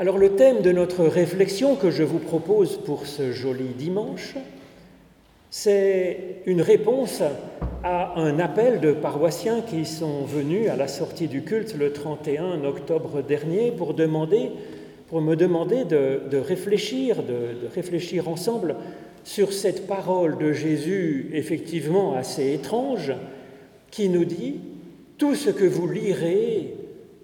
[0.00, 4.36] Alors le thème de notre réflexion que je vous propose pour ce joli dimanche,
[5.50, 7.20] c'est une réponse
[7.82, 12.62] à un appel de paroissiens qui sont venus à la sortie du culte le 31
[12.62, 14.52] octobre dernier pour, demander,
[15.08, 18.76] pour me demander de, réfléchir, de, de réfléchir ensemble
[19.24, 23.14] sur cette parole de Jésus effectivement assez étrange
[23.90, 24.60] qui nous dit
[25.18, 26.76] tout ce que vous lirez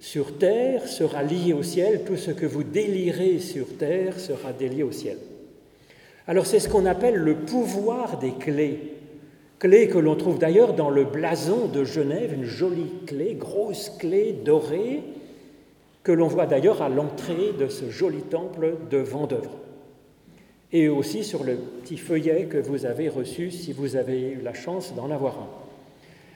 [0.05, 4.83] sur terre sera lié au ciel, tout ce que vous délirez sur terre sera délié
[4.83, 5.17] au ciel.
[6.27, 8.93] Alors c'est ce qu'on appelle le pouvoir des clés,
[9.59, 14.35] clés que l'on trouve d'ailleurs dans le blason de Genève, une jolie clé, grosse clé
[14.45, 15.01] dorée,
[16.03, 19.57] que l'on voit d'ailleurs à l'entrée de ce joli temple de Vendœuvre.
[20.71, 24.53] Et aussi sur le petit feuillet que vous avez reçu si vous avez eu la
[24.53, 25.49] chance d'en avoir un.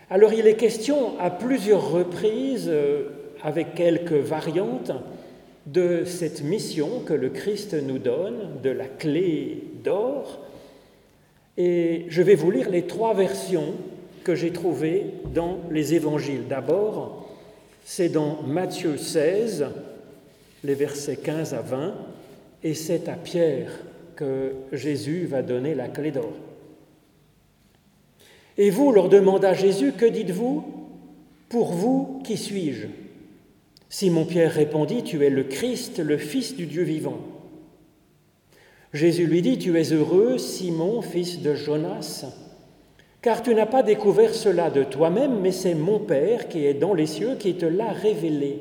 [0.08, 3.10] Alors il est question à plusieurs reprises, euh,
[3.42, 4.92] avec quelques variantes,
[5.66, 10.40] de cette mission que le Christ nous donne, de la clé d'or.
[11.56, 13.74] Et je vais vous lire les trois versions
[14.24, 16.46] que j'ai trouvées dans les évangiles.
[16.48, 17.28] D'abord,
[17.84, 19.66] c'est dans Matthieu 16,
[20.64, 21.94] les versets 15 à 20,
[22.64, 23.70] et c'est à Pierre
[24.16, 26.32] que Jésus va donner la clé d'or.
[28.56, 30.64] Et vous, leur demanda Jésus, que dites-vous?
[31.48, 32.88] Pour vous, qui suis-je?
[33.88, 37.18] Simon-Pierre répondit, Tu es le Christ, le Fils du Dieu vivant.
[38.92, 42.26] Jésus lui dit, Tu es heureux, Simon, fils de Jonas,
[43.22, 46.94] car tu n'as pas découvert cela de toi-même, mais c'est mon Père qui est dans
[46.94, 48.60] les cieux qui te l'a révélé.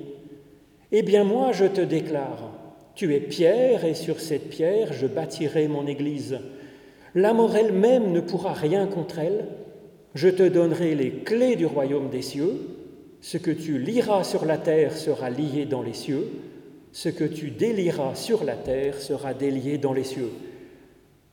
[0.91, 2.51] Eh bien moi, je te déclare,
[2.95, 6.39] tu es pierre, et sur cette pierre je bâtirai mon Église.
[7.15, 9.45] La mort elle-même ne pourra rien contre elle.
[10.15, 12.76] Je te donnerai les clés du royaume des cieux.
[13.21, 16.27] Ce que tu liras sur la terre sera lié dans les cieux,
[16.91, 20.31] ce que tu délieras sur la terre sera délié dans les cieux.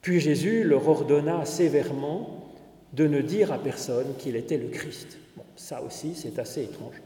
[0.03, 2.53] Puis Jésus leur ordonna sévèrement
[2.93, 5.19] de ne dire à personne qu'il était le Christ.
[5.57, 7.01] Ça aussi, c'est assez étrange.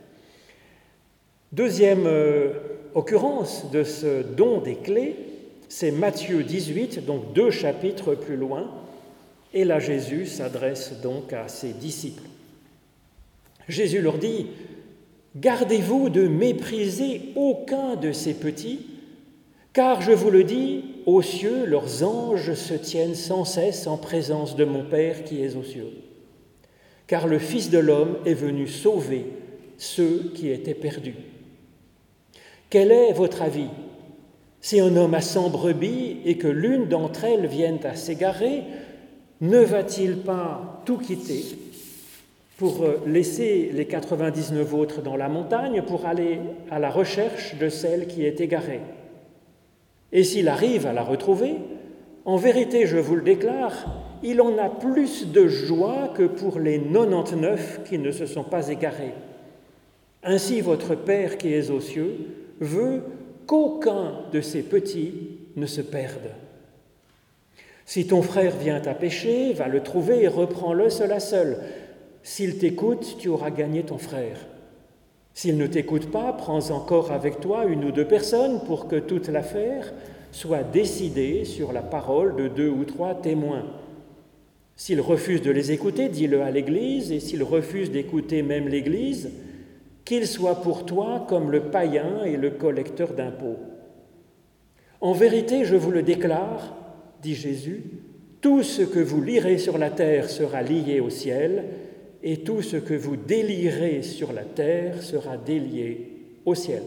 [1.53, 2.53] Deuxième euh,
[2.95, 5.17] occurrence de ce don des clés,
[5.69, 8.71] c'est Matthieu 18, donc deux chapitres plus loin,
[9.55, 12.25] et là Jésus s'adresse donc à ses disciples.
[13.69, 14.47] Jésus leur dit,
[15.41, 18.87] Gardez-vous de mépriser aucun de ces petits,
[19.73, 24.57] car je vous le dis, aux cieux, leurs anges se tiennent sans cesse en présence
[24.57, 25.93] de mon Père qui est aux cieux.
[27.07, 29.27] Car le Fils de l'homme est venu sauver
[29.77, 31.15] ceux qui étaient perdus.
[32.69, 33.71] Quel est votre avis?
[34.61, 38.65] Si un homme a cent brebis et que l'une d'entre elles vienne à s'égarer,
[39.41, 41.45] ne va-t-il pas tout quitter?
[42.59, 47.69] Pour euh, laisser les 99 autres dans la montagne pour aller à la recherche de
[47.69, 48.81] celle qui est égarée.
[50.13, 51.55] Et s'il arrive à la retrouver,
[52.25, 56.81] en vérité, je vous le déclare, il en a plus de joie que pour les
[56.81, 59.15] 99 qui ne se sont pas égarés.
[60.25, 62.17] Ainsi votre Père qui est aux cieux
[62.61, 63.03] veut
[63.47, 66.33] qu'aucun de ces petits ne se perde.
[67.87, 71.59] Si ton frère vient à pécher, va le trouver et reprends-le seul à seul.
[72.29, 74.47] S'il t'écoute, tu auras gagné ton frère.
[75.33, 79.29] S'il ne t'écoute pas, prends encore avec toi une ou deux personnes pour que toute
[79.29, 79.95] l'affaire
[80.31, 83.65] soit décidée sur la parole de deux ou trois témoins.
[84.77, 89.31] S'il refuse de les écouter, dis-le à l'Église, et s'il refuse d'écouter même l'Église,
[90.05, 93.57] qu'il soit pour toi comme le païen et le collecteur d'impôts.
[95.01, 96.77] En vérité, je vous le déclare,
[97.23, 97.85] dit Jésus,
[98.43, 101.65] tout ce que vous lirez sur la terre sera lié au ciel,
[102.23, 106.11] et tout ce que vous délirez sur la terre sera délié
[106.45, 106.83] au ciel.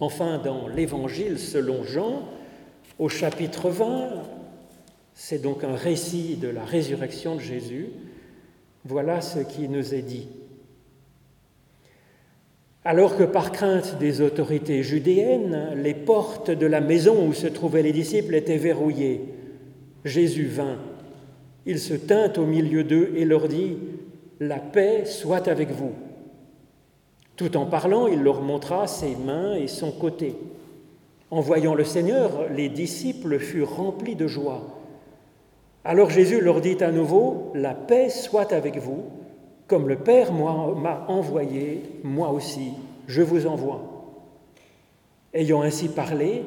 [0.00, 2.28] Enfin, dans l'Évangile selon Jean,
[2.98, 4.22] au chapitre 20,
[5.14, 7.88] c'est donc un récit de la résurrection de Jésus,
[8.84, 10.28] voilà ce qui nous est dit.
[12.84, 17.82] Alors que par crainte des autorités judéennes, les portes de la maison où se trouvaient
[17.82, 19.20] les disciples étaient verrouillées,
[20.04, 20.78] Jésus vint
[21.66, 23.76] il se tint au milieu d'eux et leur dit,
[24.40, 25.92] La paix soit avec vous.
[27.36, 30.34] Tout en parlant, il leur montra ses mains et son côté.
[31.30, 34.62] En voyant le Seigneur, les disciples furent remplis de joie.
[35.84, 39.04] Alors Jésus leur dit à nouveau, La paix soit avec vous,
[39.66, 42.72] comme le Père m'a envoyé, moi aussi,
[43.06, 43.80] je vous envoie.
[45.32, 46.42] Ayant ainsi parlé,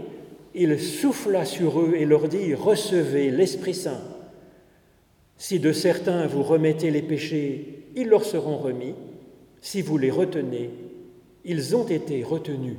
[0.54, 4.02] il souffla sur eux et leur dit, Recevez l'Esprit Saint.
[5.38, 8.96] Si de certains vous remettez les péchés, ils leur seront remis.
[9.62, 10.70] Si vous les retenez,
[11.44, 12.78] ils ont été retenus.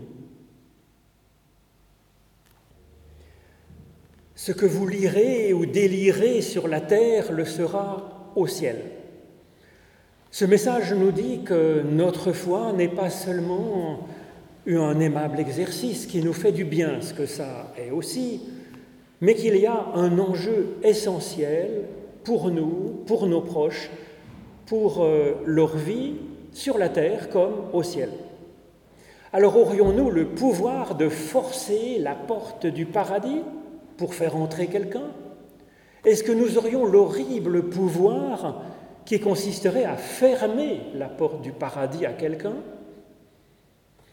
[4.34, 8.76] Ce que vous lirez ou délirez sur la terre le sera au ciel.
[10.30, 14.06] Ce message nous dit que notre foi n'est pas seulement
[14.66, 18.42] un aimable exercice qui nous fait du bien, ce que ça est aussi,
[19.20, 21.84] mais qu'il y a un enjeu essentiel
[22.26, 23.88] pour nous, pour nos proches,
[24.66, 26.14] pour euh, leur vie
[26.52, 28.10] sur la terre comme au ciel.
[29.32, 33.42] Alors aurions-nous le pouvoir de forcer la porte du paradis
[33.96, 35.04] pour faire entrer quelqu'un?
[36.04, 38.62] Est-ce que nous aurions l'horrible pouvoir
[39.04, 42.56] qui consisterait à fermer la porte du paradis à quelqu'un?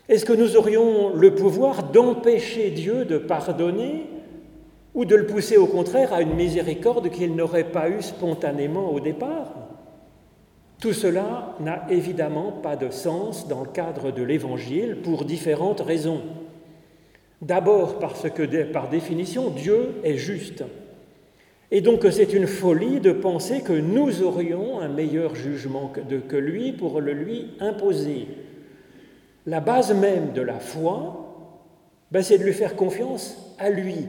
[0.07, 4.05] Est-ce que nous aurions le pouvoir d'empêcher Dieu de pardonner
[4.95, 8.99] ou de le pousser au contraire à une miséricorde qu'il n'aurait pas eue spontanément au
[8.99, 9.53] départ
[10.79, 16.21] Tout cela n'a évidemment pas de sens dans le cadre de l'Évangile pour différentes raisons.
[17.41, 20.63] D'abord parce que par définition Dieu est juste.
[21.71, 26.71] Et donc c'est une folie de penser que nous aurions un meilleur jugement que, lui
[26.71, 28.27] pour le lui imposer.
[29.47, 31.19] La base même de la foi,
[32.11, 34.05] ben, c'est de lui faire confiance à lui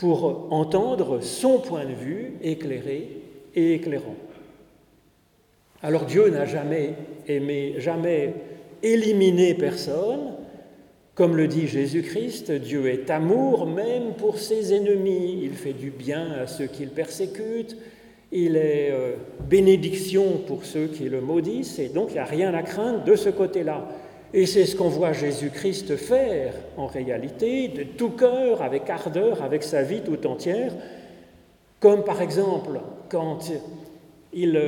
[0.00, 3.18] pour entendre son point de vue éclairé
[3.54, 4.16] et éclairant.
[5.82, 6.94] Alors Dieu n'a jamais
[7.28, 8.32] aimé, jamais
[8.82, 10.32] éliminé personne.
[11.14, 15.40] Comme le dit Jésus-Christ, Dieu est amour même pour ses ennemis.
[15.42, 17.76] Il fait du bien à ceux qu'il persécute.
[18.32, 19.16] Il est euh,
[19.50, 21.78] bénédiction pour ceux qui le maudissent.
[21.78, 23.86] Et donc il n'y a rien à craindre de ce côté-là.
[24.32, 29.64] Et c'est ce qu'on voit Jésus-Christ faire en réalité, de tout cœur, avec ardeur, avec
[29.64, 30.72] sa vie tout entière,
[31.80, 33.50] comme par exemple quand
[34.32, 34.60] il,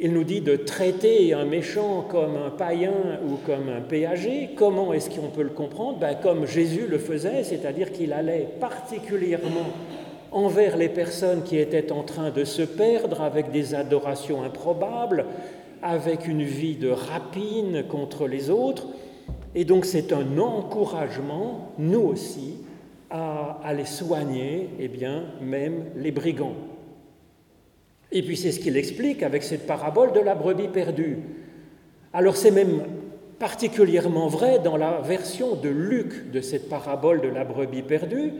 [0.00, 4.92] il nous dit de traiter un méchant comme un païen ou comme un péager, comment
[4.92, 5.98] est-ce qu'on peut le comprendre?
[5.98, 9.70] Ben, Comme Jésus le faisait, c'est-à-dire qu'il allait particulièrement
[10.32, 15.26] envers les personnes qui étaient en train de se perdre avec des adorations improbables,
[15.82, 18.86] avec une vie de rapine contre les autres.
[19.54, 22.54] Et donc c'est un encouragement, nous aussi,
[23.10, 26.54] à aller soigner, eh bien, même les brigands.
[28.10, 31.18] Et puis c'est ce qu'il explique avec cette parabole de la brebis perdue.
[32.12, 32.82] Alors c'est même
[33.38, 38.32] particulièrement vrai dans la version de Luc de cette parabole de la brebis perdue,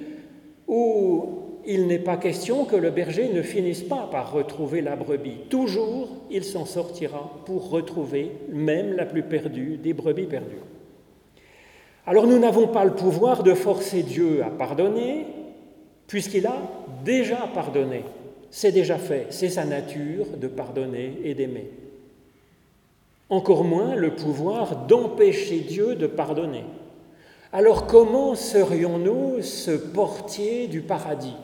[0.68, 5.36] où il n'est pas question que le berger ne finisse pas par retrouver la brebis.
[5.48, 10.56] Toujours, il s'en sortira pour retrouver même la plus perdue des brebis perdues.
[12.06, 15.26] Alors nous n'avons pas le pouvoir de forcer Dieu à pardonner,
[16.08, 16.56] puisqu'il a
[17.04, 18.02] déjà pardonné.
[18.50, 21.70] C'est déjà fait, c'est sa nature de pardonner et d'aimer.
[23.30, 26.64] Encore moins le pouvoir d'empêcher Dieu de pardonner.
[27.52, 31.36] Alors comment serions-nous ce portier du paradis?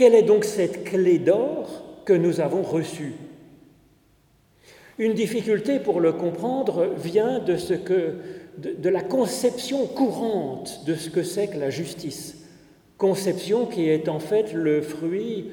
[0.00, 3.12] Quelle est donc cette clé d'or que nous avons reçue
[4.96, 11.58] Une difficulté pour le comprendre vient de, la conception courante de ce que c'est que
[11.58, 12.46] la justice,
[12.96, 15.50] conception qui est en fait le fruit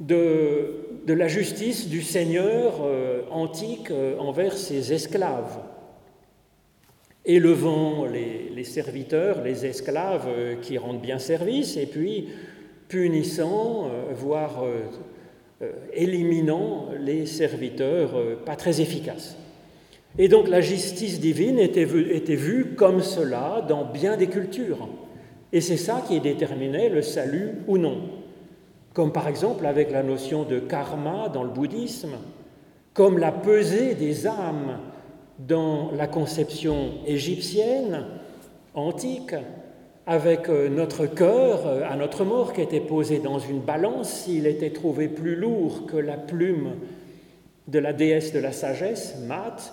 [0.00, 5.60] de, la justice du Seigneur euh, antique euh, envers ses esclaves,
[7.24, 12.26] élevant les, les serviteurs, les esclaves euh, qui rendent bien service, et puis
[12.92, 14.82] punissant, euh, voire euh,
[15.62, 18.10] euh, éliminant les serviteurs
[18.44, 19.36] pas très efficaces.
[20.18, 24.88] Et donc la justice divine était vue, était vue comme cela dans bien des cultures.
[25.54, 27.96] Et c'est ça qui déterminait le salut ou non.
[28.92, 32.16] Comme par exemple avec la notion de karma dans le bouddhisme,
[32.92, 34.80] comme la pesée des âmes
[35.38, 38.04] dans la conception égyptienne
[38.74, 39.34] antique,
[40.06, 44.46] avec euh, notre cœur euh, à notre mort qui était posé dans une balance, s'il
[44.46, 46.74] était trouvé plus lourd que la plume
[47.68, 49.72] de la déesse de la sagesse, Mat,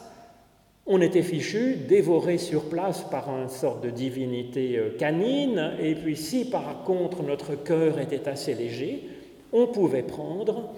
[0.86, 6.16] on était fichu, dévoré sur place par une sorte de divinité euh, canine, et puis
[6.16, 9.10] si par contre notre cœur était assez léger,
[9.52, 10.74] on pouvait prendre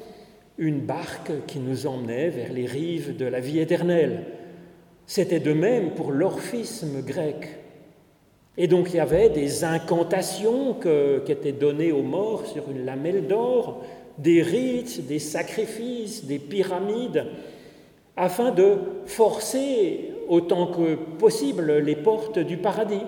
[0.57, 4.25] une barque qui nous emmenait vers les rives de la vie éternelle.
[5.07, 7.57] C'était de même pour l'orphisme grec.
[8.63, 13.25] Et donc il y avait des incantations qui étaient données aux morts sur une lamelle
[13.25, 13.81] d'or,
[14.19, 17.25] des rites, des sacrifices, des pyramides,
[18.15, 18.75] afin de
[19.07, 23.01] forcer autant que possible les portes du paradis.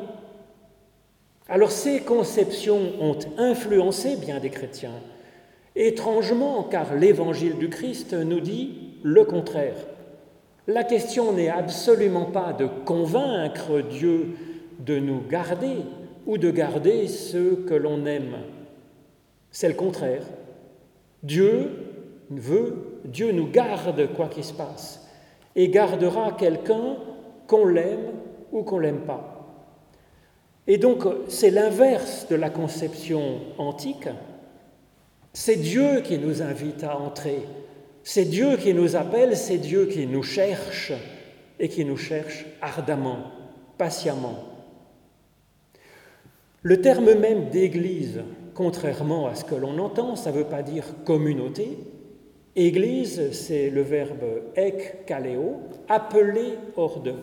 [1.48, 5.01] Alors ces conceptions ont influencé bien des chrétiens,
[5.75, 8.72] étrangement car l'évangile du Christ nous dit
[9.03, 9.75] le contraire.
[10.65, 14.36] La question n'est absolument pas de convaincre Dieu
[14.80, 15.77] de nous garder
[16.25, 18.38] ou de garder ceux que l'on aime.
[19.51, 20.24] C'est le contraire.
[21.22, 21.70] Dieu
[22.30, 25.08] veut, Dieu nous garde quoi qu'il se passe,
[25.56, 26.98] et gardera quelqu'un
[27.48, 28.12] qu'on l'aime
[28.51, 29.30] ou qu'on l'aime pas.
[30.68, 34.08] Et donc c'est l'inverse de la conception antique.
[35.34, 37.42] C'est Dieu qui nous invite à entrer,
[38.03, 40.94] c'est Dieu qui nous appelle, c'est Dieu qui nous cherche
[41.60, 43.32] et qui nous cherche ardemment,
[43.77, 44.52] patiemment.
[46.63, 48.22] Le terme même d'Église,
[48.53, 51.77] contrairement à ce que l'on entend, ça ne veut pas dire communauté.
[52.55, 57.20] Église, c'est le verbe ek kaleo, appeler hors d'eux.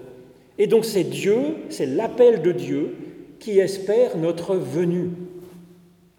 [0.59, 1.38] Et donc c'est Dieu,
[1.70, 2.94] c'est l'appel de Dieu
[3.38, 5.09] qui espère notre venue.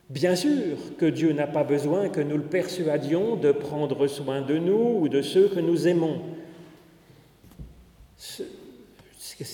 [0.09, 4.57] Bien sûr que Dieu n'a pas besoin que nous le persuadions de prendre soin de
[4.57, 6.21] nous ou de ceux que nous aimons.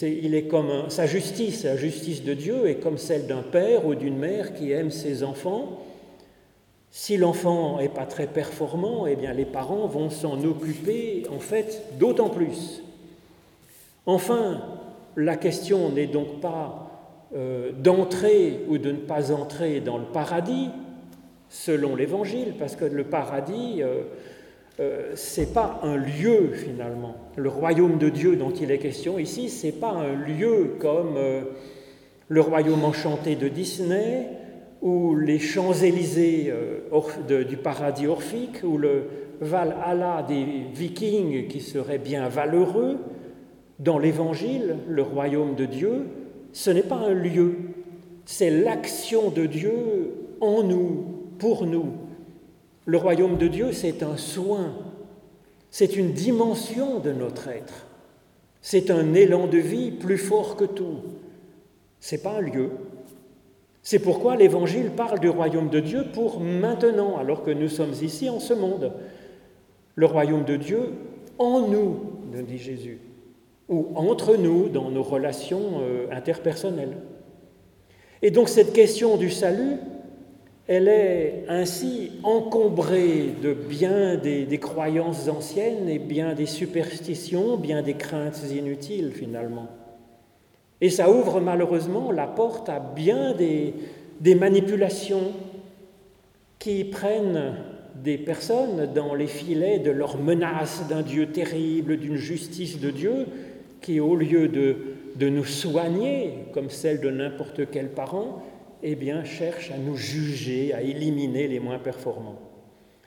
[0.02, 3.96] Il est comme sa justice, la justice de Dieu est comme celle d'un père ou
[3.96, 5.84] d'une mère qui aime ses enfants.
[6.92, 11.84] Si l'enfant n'est pas très performant, eh bien les parents vont s'en occuper en fait
[12.00, 12.84] d'autant plus.
[14.06, 14.62] Enfin,
[15.16, 16.88] la question n'est donc pas
[17.36, 20.70] euh, d'entrer ou de ne pas entrer dans le paradis,
[21.50, 24.04] selon l'Évangile, parce que le paradis, euh,
[24.80, 27.16] euh, ce n'est pas un lieu finalement.
[27.36, 31.18] Le royaume de Dieu dont il est question ici, ce n'est pas un lieu comme
[32.28, 34.28] le royaume enchanté de Disney
[34.82, 36.54] ou les Champs-Élysées
[37.48, 39.04] du paradis orphique ou le
[39.42, 42.98] Valhalla des Vikings qui serait bien valeureux.
[43.80, 46.08] Dans l'Évangile, le royaume de Dieu,
[46.52, 47.56] ce n'est pas un lieu,
[48.26, 51.06] c'est l'action de Dieu en nous,
[51.38, 51.94] pour nous.
[52.88, 54.74] Le royaume de Dieu, c'est un soin,
[55.70, 57.86] c'est une dimension de notre être,
[58.62, 61.02] c'est un élan de vie plus fort que tout.
[62.00, 62.70] Ce n'est pas un lieu.
[63.84, 68.30] C'est pourquoi l'Évangile parle du royaume de Dieu pour maintenant, alors que nous sommes ici
[68.30, 68.94] en ce monde.
[69.96, 70.94] Le royaume de Dieu
[71.38, 72.00] en nous,
[72.32, 73.00] nous dit Jésus
[73.68, 76.96] ou entre nous dans nos relations euh, interpersonnelles.
[78.22, 79.78] Et donc cette question du salut,
[80.68, 87.94] elle est ainsi encombrée de bien des, croyances anciennes et bien des superstitions, bien des
[87.94, 89.70] craintes inutiles finalement.
[90.82, 93.74] Et ça ouvre malheureusement la porte à bien des,
[94.20, 95.32] des manipulations
[96.60, 97.56] qui prennent
[98.04, 103.26] des personnes dans les filets de leurs menaces d'un Dieu terrible, d'une justice de Dieu,
[103.82, 104.76] qui, au lieu de,
[105.16, 108.44] de nous soigner, comme celle de n'importe quel parent,
[108.84, 112.40] eh bien, cherche à nous juger, à éliminer les moins performants.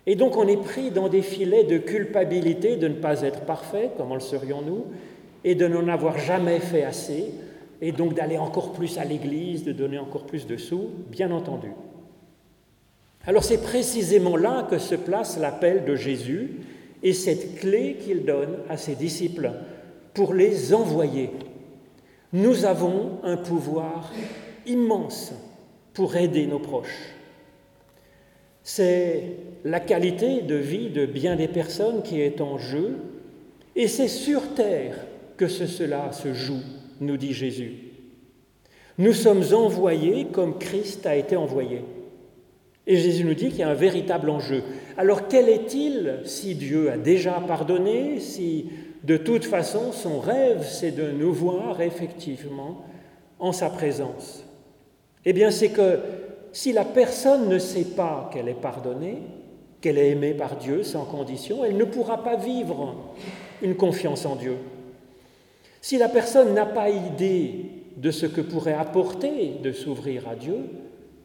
[0.07, 3.91] Et donc on est pris dans des filets de culpabilité de ne pas être parfait,
[3.97, 4.87] comment le serions-nous,
[5.45, 7.27] et de n'en avoir jamais fait assez,
[7.81, 11.71] et donc d'aller encore plus à l'église, de donner encore plus de sous, bien entendu.
[13.27, 16.61] Alors c'est précisément là que se place l'appel de Jésus
[17.03, 19.53] et cette clé qu'il donne à ses disciples
[20.15, 21.31] pour les envoyer.
[22.33, 24.11] Nous avons un pouvoir
[24.67, 25.33] immense
[25.93, 27.15] pour aider nos proches.
[28.63, 32.97] C'est la qualité de vie de bien des personnes qui est en jeu,
[33.77, 34.97] et c'est sur terre
[35.37, 36.63] que cela se joue,
[37.01, 37.73] nous dit Jésus.
[38.99, 41.83] Nous sommes envoyés comme Christ a été envoyé.
[42.87, 44.63] Et Jésus nous dit qu'il y a un véritable enjeu.
[44.97, 48.67] Alors quel est-il si Dieu a déjà pardonné, si
[49.05, 52.85] de toute façon, son rêve, c'est de nous voir effectivement
[53.39, 54.45] en sa présence?
[55.25, 55.99] Eh bien, c'est que
[56.53, 59.19] si la personne ne sait pas qu'elle est pardonnée,
[59.81, 62.95] qu'elle est aimée par Dieu sans condition, elle ne pourra pas vivre
[63.63, 64.57] une confiance en Dieu.
[65.81, 70.57] Si la personne n'a pas idée de ce que pourrait apporter de s'ouvrir à Dieu,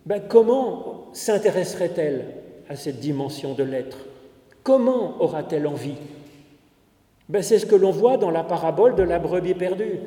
[0.05, 2.25] ben comment s'intéresserait-elle
[2.69, 3.97] à cette dimension de l'être?
[4.63, 5.95] Comment aura-t-elle envie?
[7.27, 9.99] Ben, c'est ce que l'on voit dans la parabole de la brebis perdue,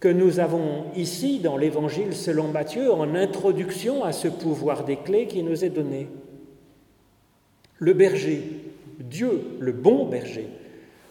[0.00, 5.26] que nous avons ici dans l'Évangile selon Matthieu en introduction à ce pouvoir des clés
[5.26, 6.08] qui nous est donné.
[7.78, 8.42] Le berger,
[8.98, 10.48] Dieu, le bon berger,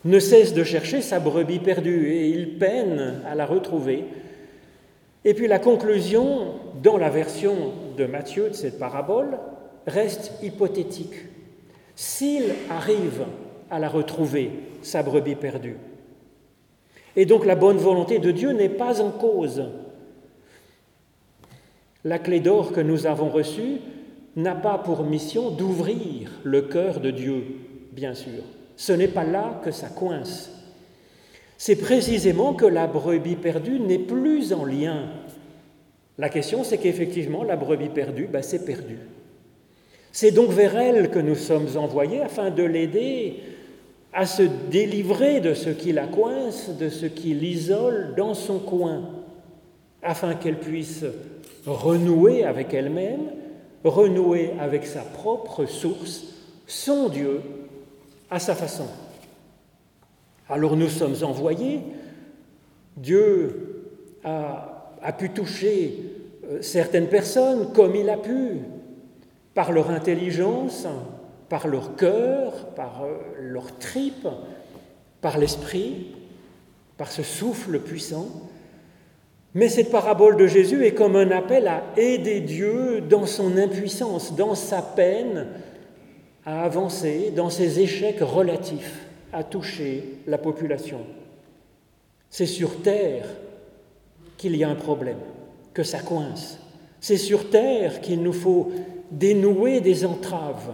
[0.06, 4.06] ne cesse de chercher sa brebis perdue et il peine à la retrouver.
[5.24, 9.38] Et puis la conclusion, dans la version de Matthieu de cette parabole,
[9.86, 11.16] reste hypothétique.
[11.96, 13.26] S'il arrive
[13.70, 15.76] à la retrouver, sa brebis perdue.
[17.20, 19.66] Et donc la bonne volonté de Dieu n'est pas en cause.
[22.06, 23.82] La clé d'or que nous avons reçue
[24.38, 27.44] n'a pas pour mission d'ouvrir le cœur de Dieu,
[27.92, 28.42] bien sûr.
[28.78, 30.50] Ce n'est pas là que ça coince.
[31.58, 35.10] C'est précisément que la brebis perdue n'est plus en lien
[36.18, 38.98] La question, c'est qu'effectivement, la brebis perdue, ben, c'est perdu.
[40.14, 43.44] C'est donc vers elle que nous sommes envoyés afin de l'aider
[44.14, 49.04] à se délivrer de ce qui la coince, de ce qui l'isole dans son coin,
[50.02, 51.06] afin qu'elle puisse
[51.66, 53.32] renouer avec elle-même,
[53.84, 56.26] renouer avec sa propre source,
[56.66, 57.42] son Dieu,
[58.30, 58.88] à sa façon.
[60.50, 61.82] Alors nous sommes envoyés,
[62.98, 63.86] Dieu
[64.24, 65.98] a, pu toucher
[66.46, 68.60] euh, certaines personnes comme il a pu,
[69.54, 70.86] par leur intelligence,
[71.50, 74.28] par leur cœur, par euh, leur tripe,
[75.22, 76.16] par l'esprit,
[76.98, 78.28] par ce souffle puissant.
[79.56, 84.36] Mais cette parabole de Jésus est comme un appel à aider Dieu dans son impuissance,
[84.36, 85.48] dans sa peine,
[86.46, 91.00] à avancer, dans ses échecs relatifs, à toucher la population.
[92.30, 93.26] C'est sur Terre
[94.38, 95.18] qu'il y a un problème,
[95.74, 96.60] que ça coince.
[97.02, 98.72] C'est sur Terre qu'il nous faut
[99.10, 100.74] dénouer des entraves,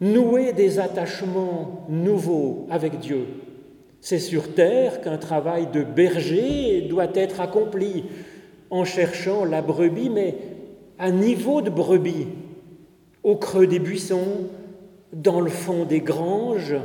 [0.00, 3.26] nouer des attachements nouveaux avec Dieu.
[4.00, 8.04] C'est sur terre qu'un travail de berger doit être accompli
[8.70, 10.34] en cherchant la brebis, mais
[10.98, 12.28] à niveau de brebis,
[13.22, 14.48] au creux des buissons,
[15.12, 16.76] dans le fond des granges,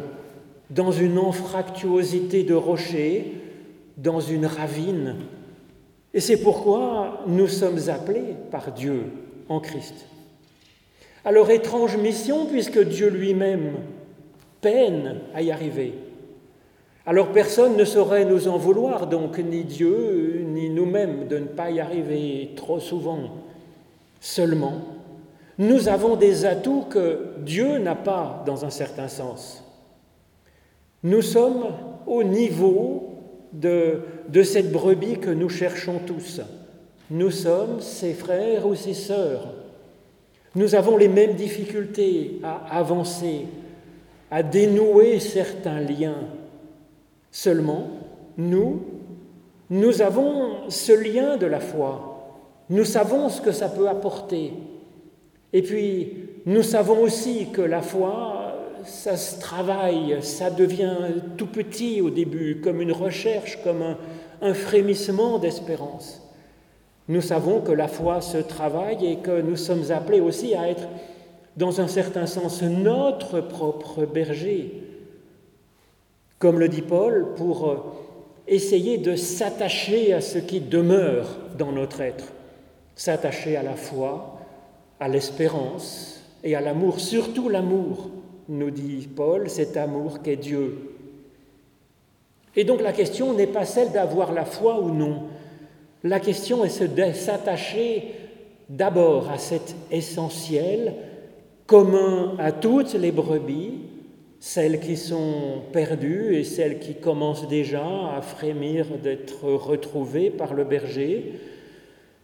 [0.69, 3.33] dans une anfractuosité de rochers,
[3.97, 5.17] dans une ravine.
[6.13, 9.05] Et c'est pourquoi nous sommes appelés par Dieu
[9.49, 10.07] en Christ
[11.25, 13.75] alors étrange mission puisque Dieu lui-même
[14.61, 15.93] peine à y arriver.
[17.05, 21.69] Alors personne ne saurait nous en vouloir, donc ni Dieu ni nous-mêmes, de ne pas
[21.69, 23.19] y arriver trop souvent.
[24.21, 24.75] Seulement,
[25.57, 29.63] nous avons des atouts que Dieu n'a pas dans un certain sens.
[31.03, 31.65] Nous sommes
[32.07, 33.19] au niveau
[33.51, 33.99] de,
[34.29, 36.39] de cette brebis que nous cherchons tous.
[37.11, 39.49] Nous sommes ses frères ou ses sœurs.
[40.55, 43.47] Nous avons les mêmes difficultés à avancer,
[44.29, 46.27] à dénouer certains liens.
[47.31, 47.87] Seulement,
[48.37, 48.81] nous,
[49.69, 52.13] nous avons ce lien de la foi.
[52.69, 54.53] Nous savons ce que ça peut apporter.
[55.51, 56.13] Et puis,
[56.45, 60.97] nous savons aussi que la foi, ça se travaille, ça devient
[61.37, 63.83] tout petit au début, comme une recherche, comme
[64.41, 66.22] un, frémissement d'espérance.
[67.09, 70.87] Nous savons que la foi se travaille et que nous sommes appelés aussi à être,
[71.57, 74.83] dans un certain sens, notre propre berger.
[76.39, 77.77] Comme le dit Paul, pour euh,
[78.47, 82.25] essayer de s'attacher à ce qui demeure dans notre être,
[82.95, 84.39] s'attacher à la foi,
[84.99, 88.09] à l'espérance et à l'amour, surtout l'amour,
[88.49, 90.89] nous dit Paul, cet amour qu'est Dieu.
[92.55, 95.23] Et donc la question n'est pas celle d'avoir la foi ou non,
[96.03, 98.11] la question est de s'attacher
[98.69, 100.93] d'abord à cet essentiel
[101.65, 103.79] commun à toutes les brebis,
[104.39, 107.85] celles qui sont perdues et celles qui commencent déjà
[108.17, 111.39] à frémir d'être retrouvées par le berger.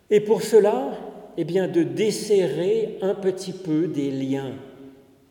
[0.10, 0.92] Et pour cela,
[1.38, 4.56] eh bien, de desserrer un petit peu des liens,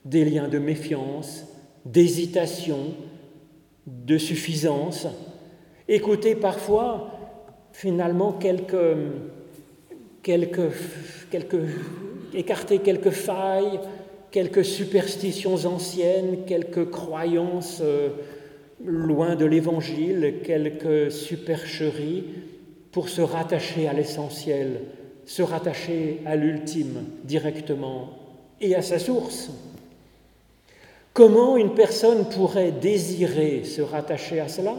[0.06, 1.44] des liens de méfiance,
[1.84, 2.94] d'hésitation,
[3.86, 5.06] de suffisance.
[5.86, 7.17] Écoutez parfois
[7.78, 8.36] finalement
[12.34, 13.78] écarter quelques failles,
[14.32, 18.08] quelques superstitions anciennes, quelques croyances euh,
[18.84, 22.24] loin de l'Évangile, quelques supercheries,
[22.90, 24.80] pour se rattacher à l'essentiel,
[25.24, 28.08] se rattacher à l'ultime directement
[28.60, 29.50] et à sa source.
[31.12, 34.74] Comment une personne pourrait désirer se rattacher à cela?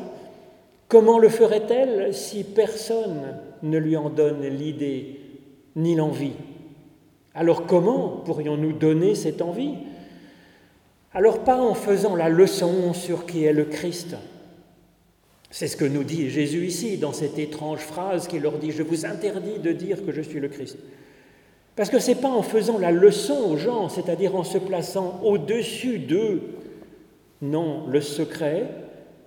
[0.89, 5.19] Comment le ferait-elle si personne ne lui en donne l'idée
[5.75, 6.33] ni l'envie?
[7.35, 9.75] Alors comment pourrions-nous donner cette envie?
[11.13, 14.15] Alors pas en faisant la leçon sur qui est le Christ.
[15.51, 18.81] C'est ce que nous dit Jésus ici dans cette étrange phrase qui leur dit⁇ Je
[18.81, 20.75] vous interdis de dire que je suis le Christ⁇
[21.75, 25.21] Parce que ce n'est pas en faisant la leçon aux gens, c'est-à-dire en se plaçant
[25.23, 26.41] au-dessus d'eux.
[27.43, 28.67] Non, le secret,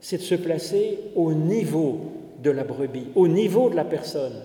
[0.02, 2.00] c'est de se placer au niveau
[2.42, 4.42] de la brebis, au niveau de la personne.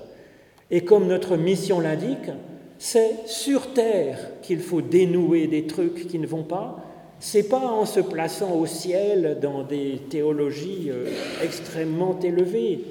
[0.69, 2.29] Et comme notre mission l'indique,
[2.77, 6.77] c'est sur terre qu'il faut dénouer des trucs qui ne vont pas.
[7.19, 11.09] C'est pas en se plaçant au ciel dans des théologies euh,
[11.43, 12.83] extrêmement élevées.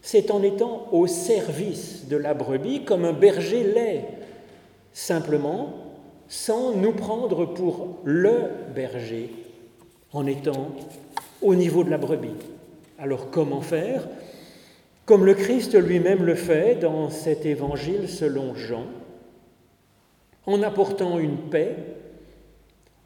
[0.00, 4.04] C'est en étant au service de la brebis comme un berger l'est,
[4.92, 5.74] simplement
[6.28, 8.34] sans nous prendre pour le
[8.72, 9.30] berger,
[10.12, 10.70] en étant
[11.42, 12.34] au niveau de la brebis.
[12.98, 14.08] Alors comment faire?
[15.04, 18.84] Comme le Christ lui-même le fait dans cet évangile selon Jean,
[20.46, 21.76] en apportant une paix,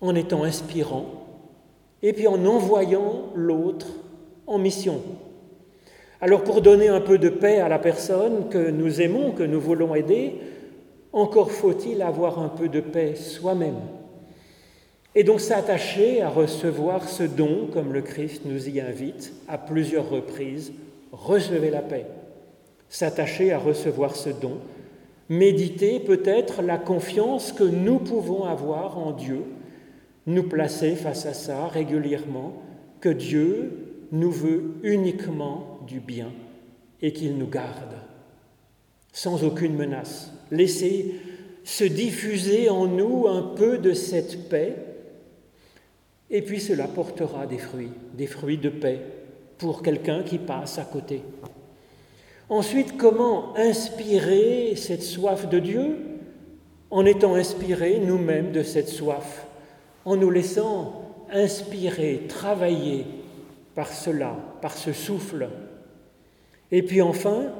[0.01, 1.07] en étant inspirant,
[2.03, 3.89] et puis en envoyant l'autre
[4.47, 5.03] en mission.
[6.23, 9.61] Alors pour donner un peu de paix à la personne que nous aimons, que nous
[9.61, 10.37] voulons aider,
[11.13, 13.81] encore faut-il avoir un peu de paix soi-même.
[15.15, 20.09] Et donc s'attacher à recevoir ce don, comme le Christ nous y invite à plusieurs
[20.09, 20.73] reprises,
[21.11, 22.07] recevez la paix.
[22.89, 24.59] S'attacher à recevoir ce don,
[25.29, 29.43] méditer peut-être la confiance que nous pouvons avoir en Dieu,
[30.27, 32.53] nous placer face à ça régulièrement,
[33.01, 36.31] que Dieu nous veut uniquement du bien
[37.03, 37.97] et qu'il nous garde,
[39.13, 40.33] sans aucune menace.
[40.53, 41.15] Laissez
[41.65, 44.90] se diffuser en nous un peu de cette paix
[46.31, 49.01] et puis cela portera des fruits, des fruits de paix
[49.59, 51.23] pour quelqu'un qui passe à côté.
[52.49, 55.97] Ensuite, comment inspirer cette soif de Dieu
[56.91, 59.47] en étant inspirés nous-mêmes de cette soif,
[60.05, 63.07] en nous laissant inspirer, travailler
[63.75, 65.49] par cela, par ce souffle.
[66.73, 67.53] Et puis enfin,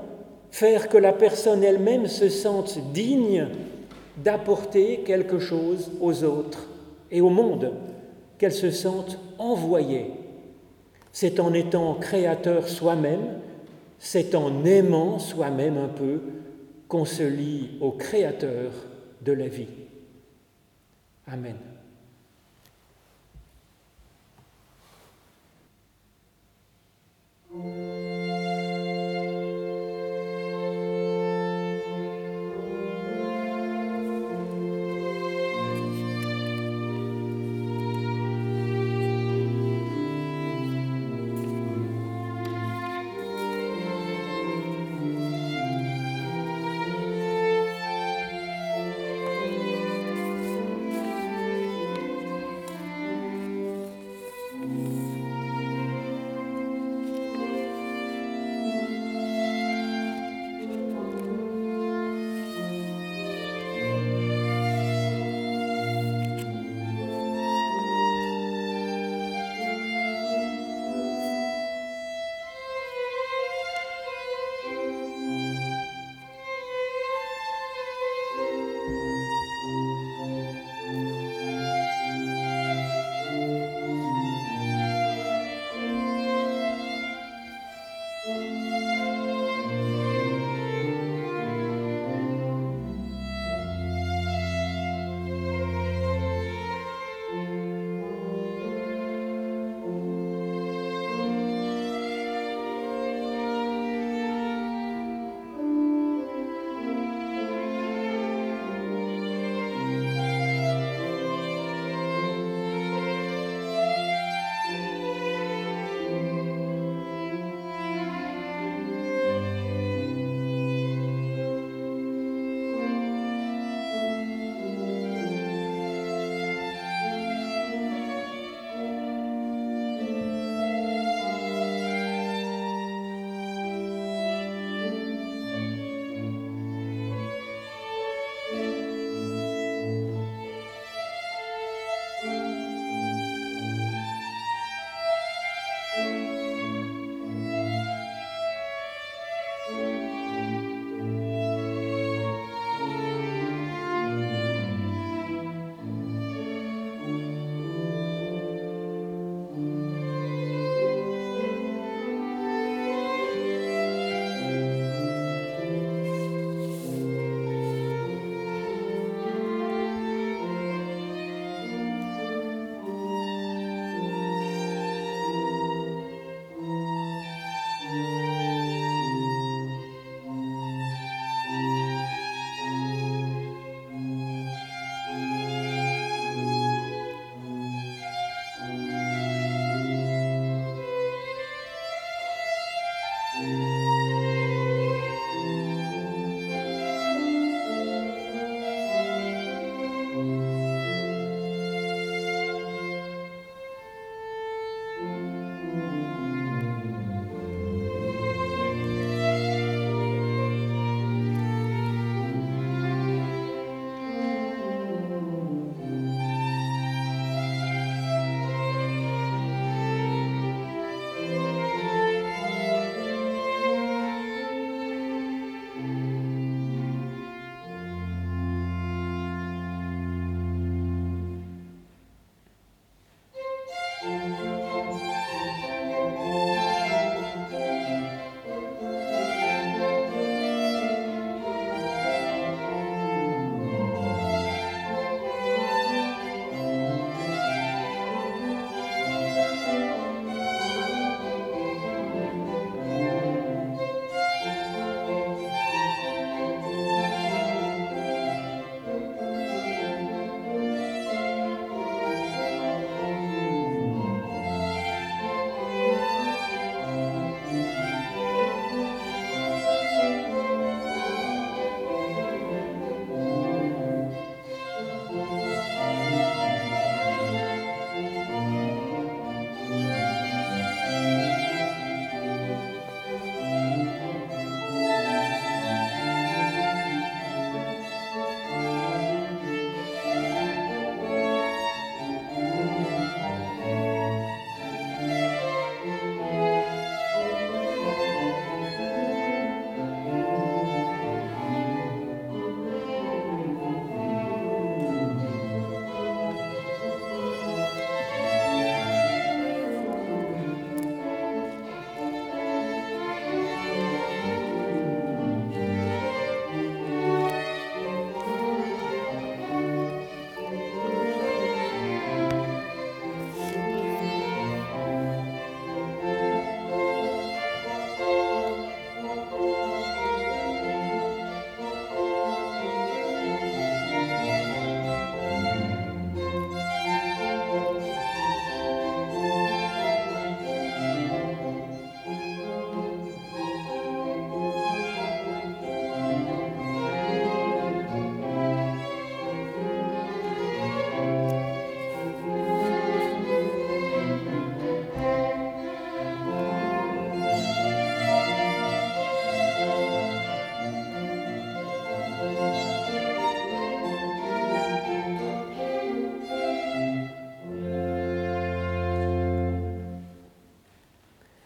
[0.51, 3.47] faire que la personne elle-même se sente digne
[4.17, 6.69] d'apporter quelque chose aux autres
[7.13, 7.73] et au monde
[8.41, 10.13] qu'elles se sente envoyée.
[11.13, 13.39] C'est en étant créateur soi-même,
[13.99, 16.23] c'est en aimant soi-même un peu
[16.89, 18.73] qu'on se lie au créateur
[19.21, 19.69] de la vie.
[21.27, 21.59] Amen.